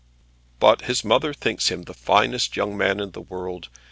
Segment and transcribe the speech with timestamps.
[0.59, 3.69] "But his mother thinks him the finest young man in the world.